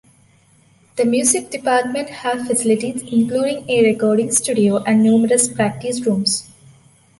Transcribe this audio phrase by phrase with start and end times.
[0.95, 6.49] The music department have facilities including a recording studio and numerous practice rooms.